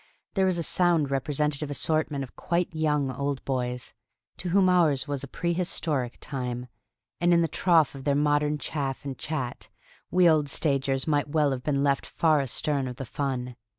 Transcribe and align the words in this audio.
There 0.33 0.47
was 0.47 0.57
a 0.57 0.63
sound 0.63 1.11
representative 1.11 1.69
assortment 1.69 2.23
of 2.23 2.35
quite 2.35 2.73
young 2.73 3.11
Old 3.11 3.45
Boys, 3.45 3.93
to 4.37 4.49
whom 4.49 4.67
ours 4.67 5.07
was 5.07 5.23
a 5.23 5.27
prehistoric 5.27 6.17
time, 6.19 6.65
and 7.19 7.31
in 7.31 7.43
the 7.43 7.47
trough 7.47 7.93
of 7.93 8.03
their 8.03 8.15
modern 8.15 8.57
chaff 8.57 9.05
and 9.05 9.15
chat 9.15 9.69
we 10.09 10.27
old 10.27 10.49
stagers 10.49 11.05
might 11.05 11.29
well 11.29 11.51
have 11.51 11.61
been 11.61 11.83
left 11.83 12.07
far 12.07 12.39
astern 12.39 12.87
of 12.87 12.95
the 12.95 13.05
fun. 13.05 13.55